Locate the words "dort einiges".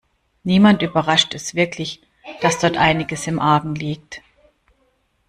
2.57-3.27